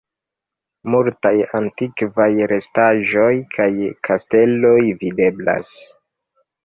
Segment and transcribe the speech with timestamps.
[0.93, 3.69] Multaj antikvaj restaĵoj kaj
[4.09, 5.71] kasteloj videblas.